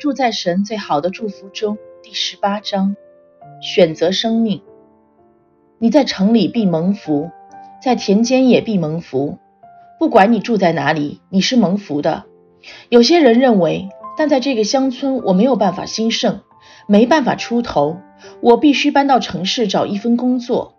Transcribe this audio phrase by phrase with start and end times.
[0.00, 2.96] 住在神最好的祝福中，第十八章：
[3.60, 4.62] 选择生命。
[5.78, 7.30] 你在城里必蒙福，
[7.82, 9.36] 在田间也必蒙福。
[9.98, 12.24] 不管你住在哪里，你是蒙福的。
[12.88, 16.40] 有些人认为，但在这个乡村我没有办法兴盛，
[16.88, 17.98] 没办法出头，
[18.40, 20.76] 我必须搬到城市找一份工作。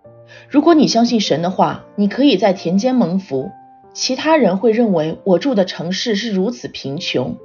[0.49, 3.51] 如果你相信神的话，你可以在田间蒙福。
[3.93, 7.37] 其他人会认为我住的城市是如此贫穷。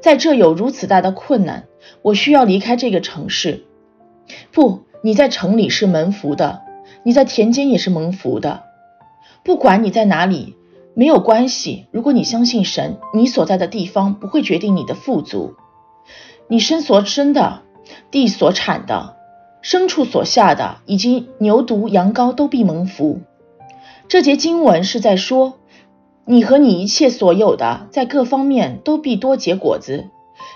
[0.00, 1.64] 在这有如此大的困难，
[2.02, 3.64] 我需要离开这个城市。
[4.52, 6.62] 不，你在城里是蒙福的，
[7.04, 8.64] 你在田间也是蒙福的。
[9.44, 10.56] 不管你在哪里，
[10.94, 11.86] 没有关系。
[11.90, 15.54] 如果你相信神，你所在的地方不会决定你的富足。
[16.48, 17.62] 你身所生的，
[18.10, 19.16] 地所产的，
[19.62, 23.20] 牲畜所下的，以及牛犊羊羔都必蒙福。
[24.08, 25.58] 这节经文是在说。
[26.24, 30.08] 你和你一切所有的，在各方面都必多结果子。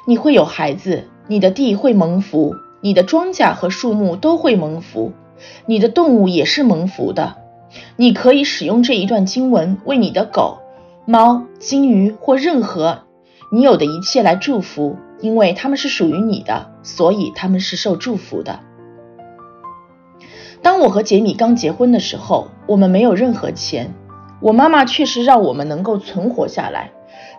[0.06, 5.12] 你会有孩子，你的地会蒙福，你的庄稼和树木都会蒙福，
[5.66, 7.38] 你的动物也是蒙福的。
[7.96, 10.58] 你可以使用这一段经文为你的狗、
[11.04, 13.00] 猫、金鱼或任何
[13.50, 18.60] 你有的一切来祝福，因为它们是属于你的，所以它们是受祝福的。
[20.62, 23.92] 当我和杰米刚结婚的时候，我们没有任何钱。
[24.40, 26.92] 我妈妈确实让我们能够存活下来，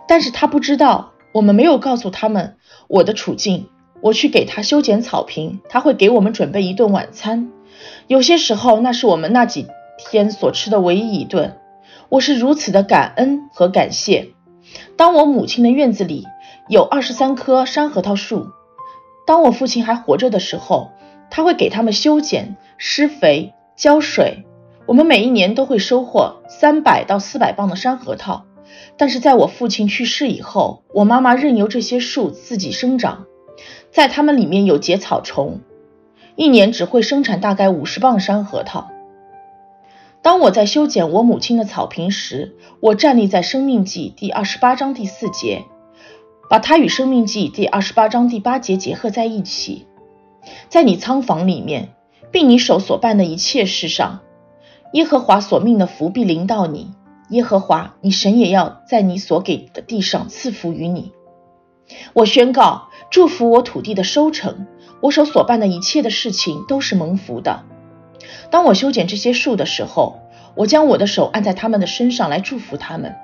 [0.06, 2.56] 但是她不知道，我们没有告诉他们
[2.88, 3.68] 我的处境。
[4.00, 7.50] 我去给她修剪草坪，她会给我们准备一顿晚餐，
[8.06, 11.58] 有些时候那是我们那几天所吃的唯一一顿。
[12.08, 14.28] 我是如此的感恩和感谢。
[14.96, 16.26] 当我母亲的院子里
[16.68, 18.48] 有二十三棵山核桃树，
[19.26, 20.90] 当我父亲还活着的时候，
[21.28, 24.44] 他会给他们修剪、施肥、浇水。
[24.88, 28.46] 我们每一年都会收获三百到四百磅的山核桃，
[28.96, 33.26] 但是在我父亲去世以后，我妈妈任由这些树自己生长，
[33.90, 35.60] 在它们里面有结草虫，
[36.36, 38.88] 一年只会生产大概五十磅山核桃。
[40.22, 45.66] 当我在修剪我母亲的草坪时，我站立在《生命记》第二十八章第四节，
[46.48, 49.86] 把它与《生命记》第二十八章第八节结合在一起，
[50.70, 51.90] 在你仓房里面，
[52.32, 54.20] 并你手所办的一切事上。
[54.92, 56.92] 耶和华所命的福必临到你，
[57.28, 61.12] 耶和华你神也要在你所给的地上赐福于你。
[62.14, 64.66] 我宣告，祝福我土地的收成，
[65.00, 67.64] 我手所办的一切的事情都是蒙福的。
[68.50, 70.20] 当我修剪这些树的时候，
[70.54, 73.14] 我将我的手按在他们的身上来祝福他们。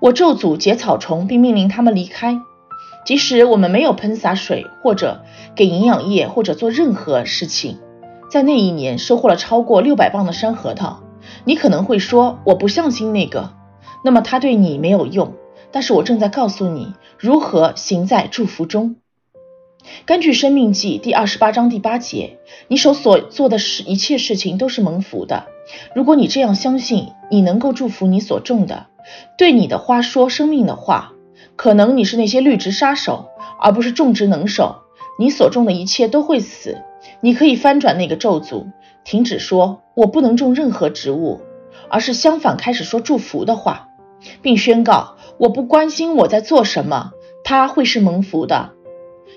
[0.00, 2.40] 我咒诅结草虫，并命令他们离开。
[3.04, 7.78] 即使我们没有喷洒水，或者给营养液，或者做任何事情。
[8.34, 11.04] 在那一年收获了超过六百磅的山核桃，
[11.44, 13.52] 你可能会说我不相信那个，
[14.02, 15.34] 那么它对你没有用。
[15.70, 18.96] 但是我正在告诉你如何行在祝福中。
[20.04, 25.46] 根据《生命记》第二十八章第八节，你手所做的事一切事情都是蒙福的。
[25.94, 28.86] 如果你这样相信，你能够祝福你所种的，
[29.38, 31.12] 对你的花说生命的话。
[31.54, 33.26] 可能你是那些绿植杀手，
[33.60, 34.82] 而不是种植能手。
[35.20, 36.82] 你所种的一切都会死。
[37.24, 38.66] 你可以翻转那个咒诅，
[39.02, 41.40] 停止说“我不能种任何植物”，
[41.88, 43.88] 而是相反开始说祝福的话，
[44.42, 48.72] 并宣告“我不关心我在做什么，它会是蒙福的”。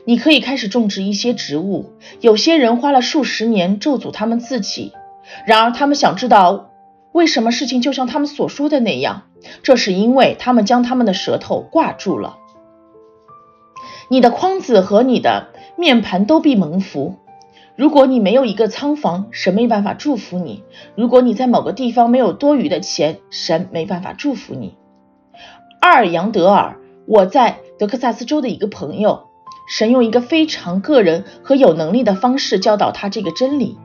[0.03, 1.94] 你可以开始种植一些植物。
[2.20, 4.92] 有些人花了数十年咒诅他们自己，
[5.46, 6.72] 然而他们想知道
[7.14, 9.22] 为什么事情就像他们所说的那样，
[9.64, 12.36] 这是因为他们将他们的舌头挂住了。
[14.09, 15.47] 你的筐子和你的
[15.78, 17.16] 面盘都必蒙福。
[17.78, 20.64] 如果你没有一个仓房，神没办法祝福你；
[20.96, 24.76] 如果你在某个地方没有多余的钱，神没办法祝福你。
[25.80, 29.28] 阿尔扬德尔，我在德克萨斯州的一个朋友，
[29.70, 33.78] 神用一个非常个人和有能力的方式教导他这个真理。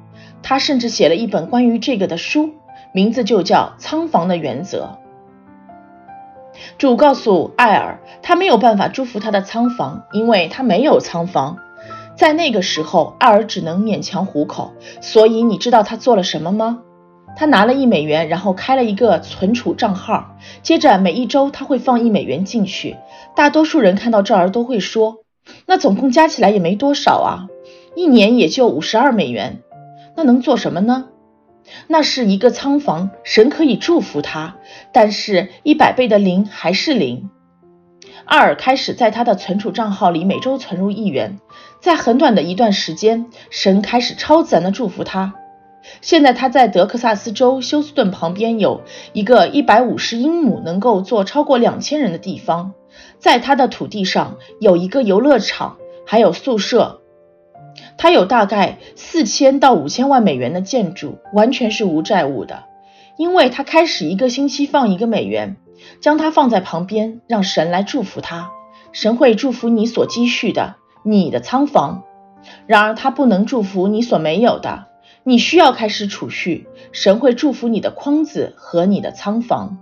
[0.43, 2.55] 他甚至写了一本关于这个的书，
[2.95, 4.99] 名字就叫《仓房的原则》。
[6.79, 11.59] 主告诉艾尔，他没有办法祝福他的仓房，因为他没有仓房。
[12.17, 14.73] 在那个时候，艾尔只能勉强糊口。
[15.01, 16.81] 所以你知道他做了什么吗？
[17.35, 20.37] 他拿了一美元，然后开了一个存储账号。
[20.63, 22.97] 接着每一周他会放一美元进去。
[23.35, 25.19] 大多数人看到这儿都会说
[25.67, 27.49] ：“那总共加起来也没多少啊，
[27.97, 29.63] 一年也就五十二美元。
[30.15, 31.07] 那能做什么呢？
[31.87, 34.57] 那是一个仓房，神可以祝福他，
[34.93, 37.31] 但是一百倍的零还是零。”
[38.25, 41.39] 阿尔开始在他的存储账号里每周存入一元，
[41.81, 45.35] 在很短的一段时间，神开始超自然的祝福他。
[46.01, 48.83] 现在他在德克萨斯州休斯顿旁边有
[49.13, 52.73] 一个一百五十英亩能够坐超过两千人的地方，
[53.19, 55.77] 在他的土地上有一个游乐场，
[56.07, 57.01] 还有宿舍。
[57.99, 62.65] 他有大概四千到五千万美元的建筑，完全是无债务的，
[63.17, 65.57] 因为他开始一个星期放一个美元，
[66.01, 68.51] 将它放在旁边，让神来祝福他。
[68.93, 72.03] 神会祝福你所积蓄的，你的仓房。
[72.67, 74.87] 然而他不能祝福你所没有的，
[75.23, 76.67] 你需要开始储蓄。
[76.91, 79.79] 神会祝福你的筐子和你的仓房。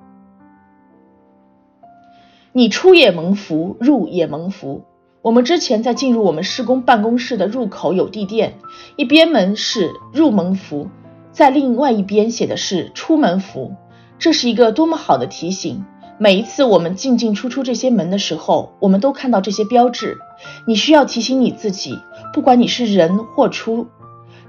[2.53, 4.85] 你出也蒙福，入也蒙福。
[5.23, 8.55] 我们之前在进入我们施工办公室的入口有地垫，
[8.97, 10.89] 一边门是入门符，
[11.33, 13.75] 在另外一边写的是出门符。
[14.21, 15.87] 这是一个多么好的提醒！
[16.19, 20.19] 每一次我们进进出出这些门的时候，我们都看到这些标志。
[20.67, 21.99] 你需要提醒你自己，
[22.35, 23.87] 不管你是人或出，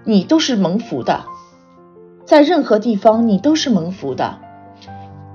[0.03, 1.23] 你都是蒙福的。
[2.25, 4.39] 在任何地方，你都是蒙福的。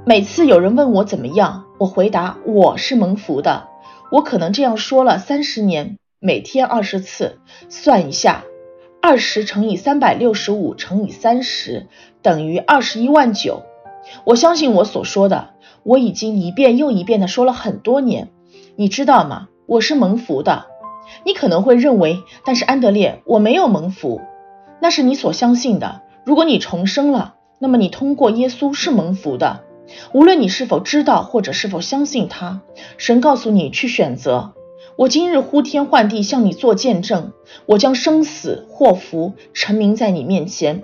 [0.04, 3.68] 每次有人问我怎么样，我回答我是蒙福的。
[4.12, 7.38] 我可能这样说了三十年，每天二十次，
[7.70, 8.44] 算一下，
[9.00, 11.86] 二十乘以三百六十五乘以三十
[12.20, 13.62] 等于二十一万九。
[14.24, 15.50] 我相信我所说的，
[15.82, 18.30] 我已经一遍又一遍的说了很多年。
[18.76, 19.48] 你知道吗？
[19.66, 20.66] 我是蒙福的。
[21.24, 24.20] 你可能会认为，但是安德烈，我没有蒙福。
[24.80, 26.02] 那是你所相信的。
[26.24, 29.60] 如果你重生了，那么你通过耶稣是蒙福的。
[30.12, 32.60] 无论你是否知道或者是否相信他，
[32.98, 34.52] 神告诉你去选择。
[34.96, 37.32] 我今日呼天唤地向你做见证，
[37.66, 40.82] 我将生死祸福陈明在你面前，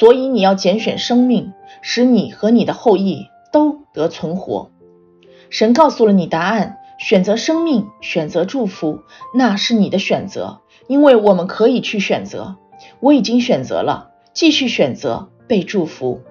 [0.00, 4.70] 所以你要拣选生命，使你和你的后裔都得存活。
[5.48, 9.02] 神告诉了你答案，选择生命，选择祝福，
[9.34, 12.56] 那是你的选择，因为我们可以去选择。
[13.00, 16.22] 我已经选择了，继续选择被祝福。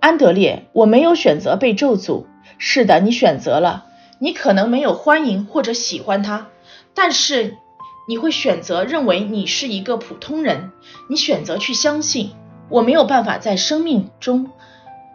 [0.00, 2.26] 安德烈，我没有选择被咒诅。
[2.58, 3.86] 是的，你选择了。
[4.20, 6.48] 你可能没有欢迎或者喜欢他，
[6.94, 7.56] 但是
[8.08, 10.70] 你会选择认为你是一个普通人。
[11.08, 12.30] 你选择去相信。
[12.70, 14.50] 我没有办法在生命中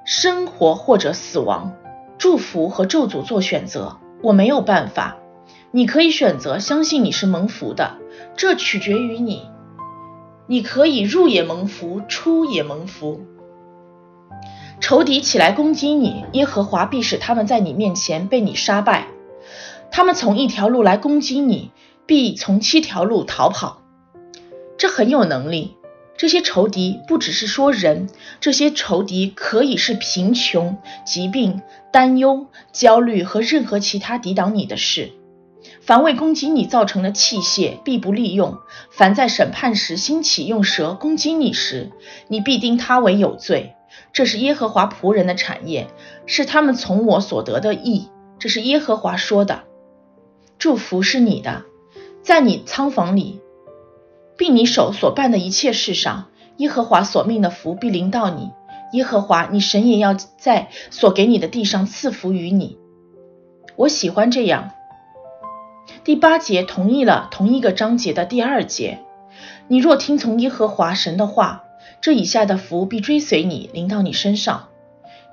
[0.06, 1.74] 生活或者死亡，
[2.18, 3.98] 祝福和咒诅做选择。
[4.22, 5.18] 我没有办法。
[5.72, 7.98] 你可以选择相信你是蒙福的，
[8.36, 9.50] 这取决于你。
[10.48, 13.22] 你可以入也蒙福，出也蒙福。
[14.80, 19.08] 仇敌起来攻击你，耶和华必使他们在你面前被你杀败。
[19.92, 21.72] 他们从一条路来攻击你，
[22.06, 23.82] 必从七条路逃跑。
[24.78, 25.78] 这很有能力。
[26.24, 28.08] 这些仇敌不只是说人，
[28.40, 31.62] 这些仇敌可以是贫穷、疾病、
[31.92, 35.12] 担忧、焦虑和任何其他抵挡你的事。
[35.82, 38.60] 凡为攻击你造成的器械，必不利用。
[38.90, 41.92] 凡在审判时兴起用蛇攻击你时，
[42.30, 43.74] 你必定他为有罪。
[44.14, 45.90] 这是耶和华仆人的产业，
[46.26, 48.08] 是他们从我所得的益。
[48.40, 49.64] 这是耶和华说的。
[50.58, 51.64] 祝福是你的，
[52.22, 53.42] 在你仓房里，
[54.38, 58.52] 并你手所办的一切事上，耶和华所命的福必临到你。
[58.94, 62.78] 耶和华你神也要在所给你的地上赐福于你。
[63.76, 64.72] 我喜欢这样。
[66.04, 69.00] 第八节同意了同一个章节的第二节。
[69.68, 71.64] 你若听从耶和华神的话。
[72.02, 74.68] 这以下的福必追随你，临到你身上。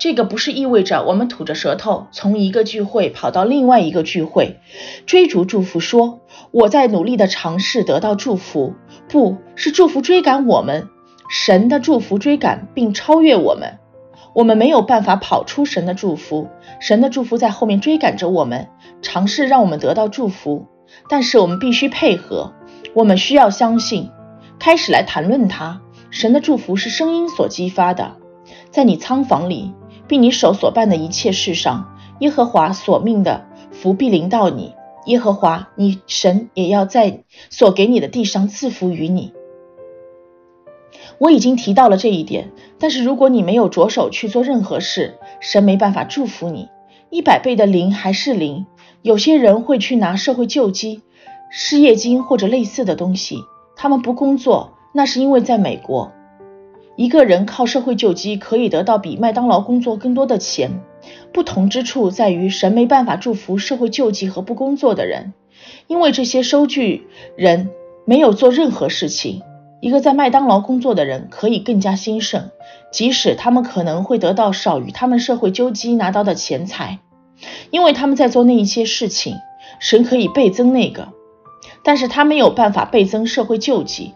[0.01, 4.59] 这个不是意味着我们吐着舌头从一个聚会跑到另外一个聚会，
[5.05, 6.21] 追逐祝福，说
[6.53, 8.73] 我在努力的尝试得到祝福，
[9.11, 10.89] 不是祝福追赶我们，
[11.29, 13.79] 神的祝福追赶并超越我们。
[14.35, 16.49] 我们没有办法跑出神的祝福，
[16.81, 18.69] 神的祝福在后面追赶着我们，
[19.03, 20.67] 尝试让我们得到祝福。
[21.11, 22.55] 但是我们必须配合，
[22.95, 24.11] 我们需要相信，
[24.59, 25.83] 开始来谈论它。
[26.11, 28.17] 神的祝福是声音所激发的，
[28.71, 29.75] 在你仓房里，
[30.11, 34.75] 并你手所办的一切事上，耶和华所命的福必临到你。
[35.07, 39.33] 耶和华你神也要在所给你的地上赐福于你。
[41.19, 42.51] 我已经提到了这一点，
[42.81, 46.69] 但是如果你没有着手去做任何事，神没办法祝福你。
[47.09, 48.67] 一百倍的零还是零。
[49.03, 51.03] 有些人会去拿社会救济、
[51.53, 53.37] 失业金或者类似的东西，
[53.77, 54.73] 他们不工作。
[54.93, 56.11] 那是因为在美国，
[57.01, 60.83] 一个人靠社会救济可以得到比麦当劳工作更多的钱。
[61.33, 65.33] 不同之处在于，神没办法祝福社会救济和不工作的人，
[65.87, 67.71] 因为这些收据人
[68.05, 69.41] 没有做任何事情。
[69.81, 72.51] 一个在麦当劳工作的人可以更加兴盛，
[72.93, 76.99] 即使他们可能会得到少于他们社会救济拿到的钱财，
[77.71, 79.37] 因为他们在做那一些事情，
[79.79, 81.09] 神可以倍增那个，
[81.83, 84.13] 但是他没有办法倍增社会救济。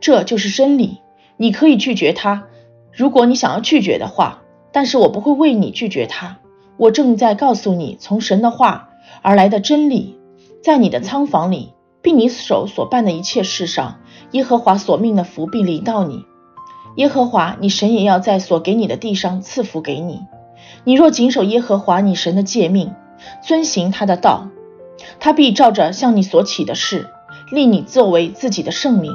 [0.00, 1.02] 这就是真理。
[1.36, 2.44] 你可以拒绝他，
[2.92, 6.38] 如果你想要拒绝的话，但是我不会为你拒绝他。
[6.76, 8.90] 我正在告诉你，从神的话
[9.22, 10.18] 而来的真理，
[10.62, 14.00] 在你的仓房里，并你手所办的一切事上，
[14.32, 16.24] 耶和华所命的福必临到你。
[16.96, 20.22] 耶和华你神也要在所给你的地上赐福给你。
[20.84, 22.94] 你若谨守耶和华你神的诫命，
[23.42, 24.48] 遵行他的道，
[25.20, 27.08] 他必照着向你所起的事，
[27.50, 29.12] 立你作为自己的圣名。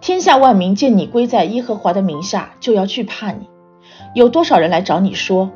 [0.00, 3.48] 天下万民见你归在耶和华的名下，就要惧怕你。
[4.14, 5.50] 有多少人来找你说，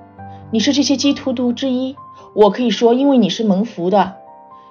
[0.51, 1.97] 你是这些基督徒之一？
[2.35, 4.17] 我可以说，因为你是蒙福的。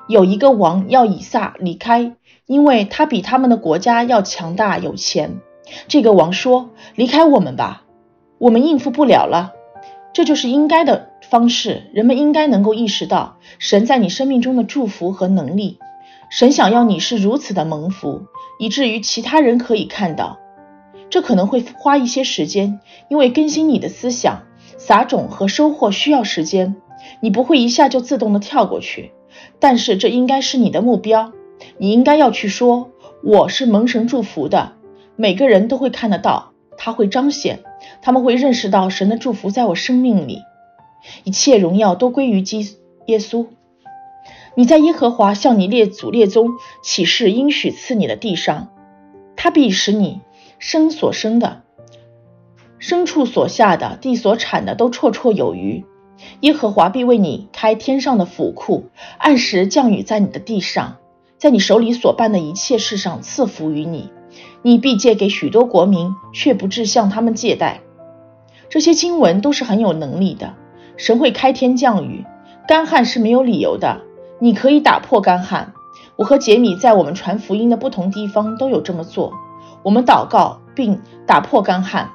[0.08, 2.14] 有一个王要以撒离开，
[2.46, 5.40] 因为他比他们的国家要强大有钱。
[5.88, 7.84] 这个王说：“离开我们吧，
[8.38, 9.54] 我们应付不了了。”
[10.14, 11.90] 这就是应该的方式。
[11.94, 15.80] 人们应该能够意识到神在你生命中的祝福和能力。
[16.30, 18.24] 神想要你是如此的蒙福，
[18.60, 20.40] 以至于其他人可以看到。
[21.10, 22.80] 这可能会花一些时间，
[23.10, 24.44] 因为更新你的思想、
[24.78, 26.76] 撒种和收获需要时间。
[27.20, 29.12] 你不会一下就自动的跳过去，
[29.60, 31.32] 但是这应该是你的目标。
[31.78, 32.92] 你应该要去说
[33.24, 34.74] ：“我是蒙神祝福的。”
[35.16, 37.60] 每个人都会看得到，他会彰显，
[38.02, 40.40] 他们会认识到神的祝福在我生命里，
[41.24, 43.46] 一切荣耀都归于基耶稣。
[44.56, 46.52] 你在耶和华向你列祖列宗
[46.84, 48.70] 起誓应许赐你的地上，
[49.36, 50.22] 他必使你
[50.60, 51.64] 生所生的、
[52.80, 55.84] 牲畜所下的、地所产的都绰绰有余。
[56.42, 58.86] 耶和华必为你开天上的府库，
[59.18, 60.98] 按时降雨在你的地上，
[61.38, 64.12] 在你手里所办的一切事上赐福于你。
[64.62, 67.82] 你必借给许多国民，却不至向他们借贷。
[68.70, 70.54] 这些经文都是很有能力的。
[70.96, 72.24] 神会开天降雨，
[72.68, 74.02] 干旱是没有理由的。
[74.44, 75.72] 你可以打破干旱。
[76.18, 79.32] 我和杰米在我们传福音的不同地方都有这么做。
[79.84, 82.12] 我们祷告并打破干旱。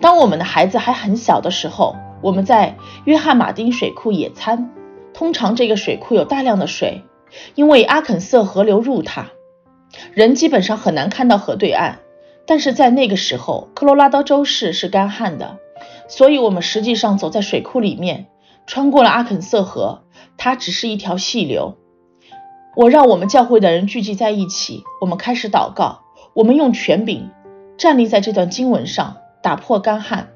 [0.00, 4.70] 当我们的孩子还很小的时候，我们在约翰马丁水库野餐。
[5.12, 7.02] 通常这个水库有大量的水，
[7.56, 9.26] 因为阿肯色河流入它。
[10.14, 11.96] 人基本上很难看到河对岸，
[12.46, 15.58] 但是在那个时候，科罗拉多州市是干旱的，
[16.06, 18.28] 所以我们实际上走在水库里面，
[18.68, 20.02] 穿过了阿肯色河，
[20.36, 21.78] 它只是一条细流。
[22.76, 26.02] 我让我们教会的人聚集在一起，我们开始祷告，
[26.34, 27.30] 我们用权柄
[27.78, 30.28] 站立在这段经文上，打破干旱。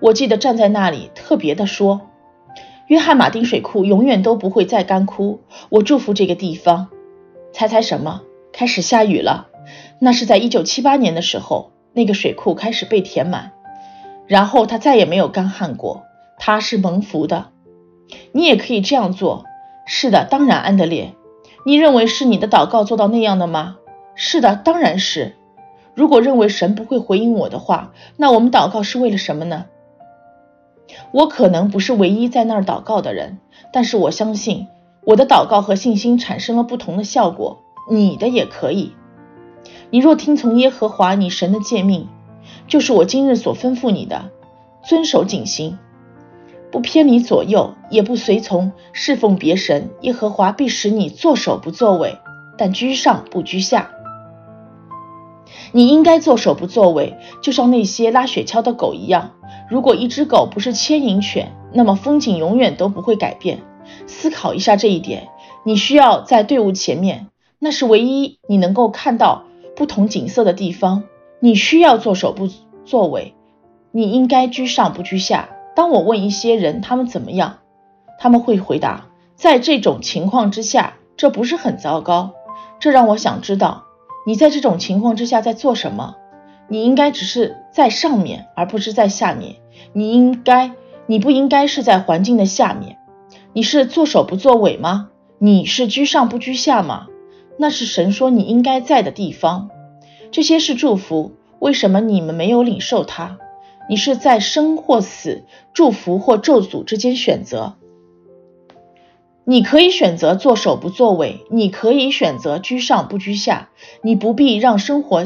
[0.00, 2.00] 我记得站在那里特别的说
[2.88, 6.88] ：“约翰马丁水库永远都不会再干枯。”我祝福这个地方。
[7.52, 8.22] 猜猜什么？
[8.54, 9.48] 开始下雨了，
[10.00, 13.52] 那是在一九七八年的时候，那个水库开始被填满，
[14.26, 16.04] 然后它再也没有干旱过。
[16.38, 17.50] 它是蒙福的，
[18.36, 19.46] 你也可以这样做。
[19.86, 21.14] 是的，当然，安德烈，
[21.64, 23.78] 你认为是你的祷告做到那样的吗？
[24.14, 25.36] 是的，当然是。
[25.94, 29.64] 如果认为神不会回应我的话，那我们祷告是为了什么呢？
[31.12, 33.38] 我可能不是唯一在那儿祷告的人，
[33.72, 34.66] 但是我相信
[35.06, 37.60] 我的祷告和信心产生了不同的效果。
[37.90, 38.92] 你的也可以。
[39.88, 42.06] 你若听从耶和华你神的诫命，
[42.68, 44.30] 就是我今日所吩咐你的，
[44.84, 45.78] 遵守谨行，
[46.76, 52.18] 不偏离左右，也不随从侍奉别神，耶和华必使你作首不作尾，
[52.58, 53.92] 但居上不居下。
[55.72, 59.30] 你应该作首不作尾，就像那些拉雪橇的狗一样。
[59.70, 63.62] 如果一只狗不是牵引犬，那么风景永远都不会改变。
[64.06, 65.28] 思考一下这一点，
[65.64, 67.28] 你需要在队伍前面。
[67.58, 71.04] 那是唯一你能够看到不同景色的地方。
[71.40, 72.50] 你需要做首不
[72.84, 73.34] 作为，
[73.92, 75.55] 你应该居上不居下。
[75.76, 77.58] 当我问一些人他们怎么样，
[78.18, 82.32] 他们会回答：在这种情况之下，这不是很糟糕。
[82.80, 83.84] 这让我想知道
[84.26, 86.16] 你在这种情况之下在做什么。
[86.68, 89.56] 你应该只是在上面，而不是在下面。
[89.92, 90.72] 你应该，
[91.06, 92.96] 你不应该是在环境的下面。
[93.52, 95.10] 你是做首不作尾吗？
[95.38, 97.06] 你是居上不居下吗？
[97.58, 99.68] 那是神说你应该在的地方，
[100.32, 101.32] 这些是祝福。
[101.58, 103.38] 为什么你们没有领受它？
[103.88, 107.74] 你是在生或死、祝福或咒诅之间选择。
[109.44, 113.68] 你可以选择做首不作尾，你可以选择居上不居下。
[114.02, 115.24] 你不必让生活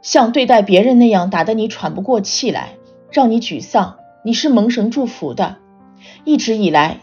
[0.00, 2.76] 像对待别人那样打得你喘不过气来，
[3.10, 3.98] 让你沮丧。
[4.24, 5.56] 你是蒙神祝福的。
[6.24, 7.00] 一直以来，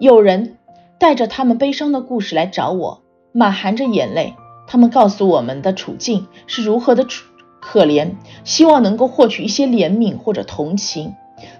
[0.00, 0.58] 有人
[0.98, 3.02] 带着他们悲伤的故事来找我。
[3.30, 4.34] 满含着眼泪，
[4.66, 7.27] 他们告诉我们的处境是如何的处
[7.60, 8.12] 可怜，
[8.44, 11.14] 希望能够获取一些怜悯或者同情，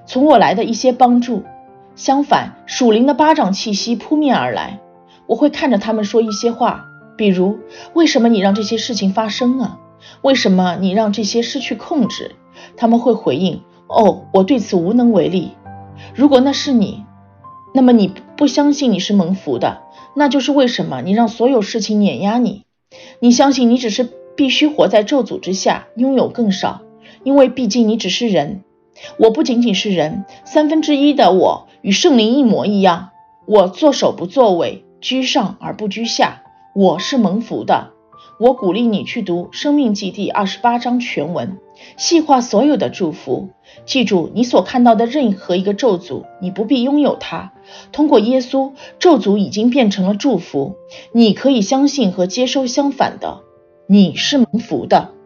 [0.06, 1.42] 从我来的一些帮助。
[1.96, 4.78] 相反，属灵的巴掌气息扑面而来，
[5.26, 6.86] 我会看着他们说一些话，
[7.16, 7.58] 比如
[7.92, 9.80] ：“为什么你让这些事情发生啊？
[10.22, 12.36] 为什么你让这些失去控制？
[12.76, 15.52] 他们会回应：哦，我对此无能为力。
[16.14, 17.04] 如果那是你，
[17.74, 19.80] 那么你不相信你是蒙福的，
[20.14, 22.64] 那就是为什么你让所有事情碾压你？
[23.18, 24.08] 你相信你只是
[24.38, 26.82] 必须活在咒诅之下，拥有更少，
[27.24, 28.62] 因为毕竟你只是人。
[29.18, 33.10] 我不仅仅是人，三分之一的我与圣灵一模一样。
[33.46, 36.44] 我作首不作尾，居上而不居下。
[36.72, 37.90] 我是蒙福的。
[38.38, 41.58] 我鼓励你去读《生命记》第二十八章全文，
[41.96, 43.48] 细化所有的祝福。
[43.86, 47.52] 记住，你所看到的任何一个咒诅，你不必拥有它。
[47.90, 50.76] 通过耶稣，咒诅已经变成了祝福。
[51.10, 53.40] 你可以相信和接收相反的。
[53.90, 55.17] 你是蒙福的。